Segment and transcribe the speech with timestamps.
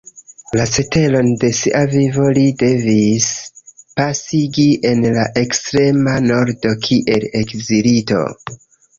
[0.57, 3.27] La ceteron de sia vivo li devis
[3.99, 8.23] pasigi en la ekstrema Nordo kiel ekzilito.